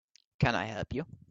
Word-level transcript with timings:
Can 0.39 0.55
I 0.55 0.65
help 0.65 0.93
you? 0.93 1.05